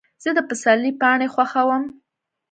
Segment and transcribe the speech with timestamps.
[0.23, 1.83] زه د پسرلي پاڼې خوښوم.